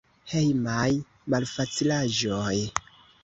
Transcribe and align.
Hejmaj 0.29 0.87
malfacilaĵoj. 1.33 2.57